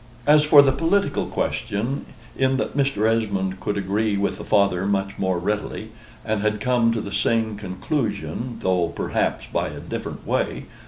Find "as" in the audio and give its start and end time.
0.25-0.43